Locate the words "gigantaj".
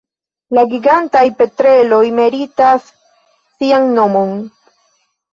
0.69-1.19